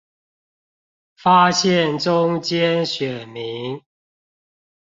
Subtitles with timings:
[1.15, 3.83] 發現中間選民